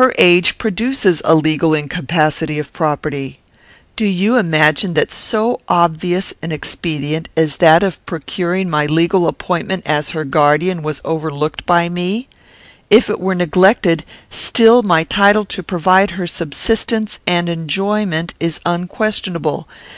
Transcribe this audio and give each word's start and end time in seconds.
Her 0.00 0.14
age 0.16 0.56
produces 0.56 1.20
a 1.26 1.34
legal 1.34 1.74
incapacity 1.74 2.58
of 2.58 2.72
property. 2.72 3.40
Do 3.96 4.06
you 4.06 4.38
imagine 4.38 4.94
that 4.94 5.12
so 5.12 5.60
obvious 5.68 6.32
an 6.40 6.52
expedient 6.52 7.28
as 7.36 7.56
that 7.56 7.82
of 7.82 8.00
procuring 8.06 8.70
my 8.70 8.86
legal 8.86 9.28
appointment 9.28 9.82
as 9.84 10.12
her 10.12 10.24
guardian 10.24 10.80
was 10.82 11.02
overlooked 11.04 11.66
by 11.66 11.90
me? 11.90 12.28
If 12.88 13.10
it 13.10 13.20
were 13.20 13.34
neglected, 13.34 14.04
still 14.30 14.82
my 14.82 15.04
title 15.04 15.44
to 15.44 15.62
provide 15.62 16.12
her 16.12 16.26
subsistence 16.26 17.20
and 17.26 17.50
enjoyment 17.50 18.32
is 18.40 18.60
unquestionable. 18.64 19.68